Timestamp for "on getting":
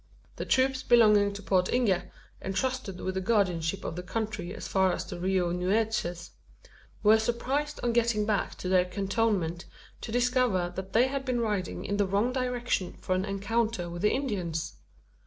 7.83-8.25